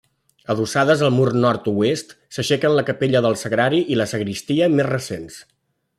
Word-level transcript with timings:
Adossades 0.53 1.03
al 1.07 1.11
mur 1.17 1.27
nord-oest 1.43 2.15
s'aixequen 2.37 2.75
la 2.79 2.85
capella 2.89 3.21
del 3.27 3.37
Sagrari 3.43 3.83
i 3.97 4.01
la 4.01 4.09
sagristia, 4.15 4.71
més 4.79 4.93
recents. 4.93 5.39